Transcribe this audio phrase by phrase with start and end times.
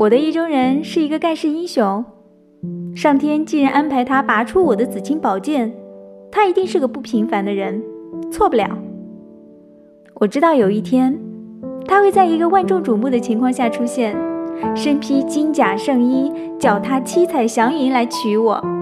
[0.00, 2.02] 我的意中人是一个盖世英雄。
[2.96, 5.70] 上天既然安排他拔出我的紫青宝剑
[6.30, 7.82] 他一定是个不平凡的人
[8.32, 8.78] 错不了。
[10.14, 11.18] 我知道有一天
[11.86, 14.16] 他会在一个万众瞩目的情况下出现
[14.74, 18.79] 身披金甲圣衣脚踏七彩祥云来娶我。